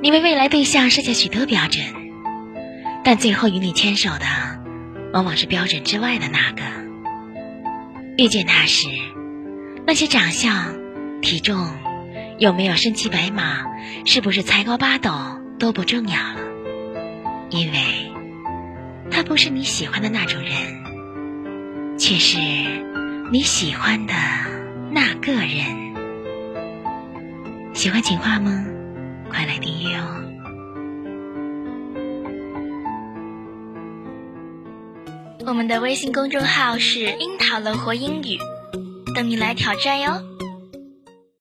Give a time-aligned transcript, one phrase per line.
[0.00, 1.84] 你为未来对象设下许多标准，
[3.02, 4.26] 但最后与你牵手的，
[5.12, 6.62] 往往是标准之外的那个。
[8.16, 8.86] 遇见他时，
[9.86, 10.72] 那些长相、
[11.20, 11.68] 体重、
[12.38, 13.64] 有没有身骑白马、
[14.04, 15.10] 是不是才高八斗
[15.58, 16.40] 都不重要了，
[17.50, 17.78] 因为
[19.10, 22.38] 他不是你喜欢的那种人，却是
[23.32, 24.14] 你喜欢的
[24.92, 25.76] 那个人。
[27.74, 28.64] 喜欢情话吗？
[29.38, 30.02] 快来订阅哦！
[35.46, 38.36] 我们的微信公众号是“樱桃乐活英语”，
[39.14, 40.20] 等你来挑战哟。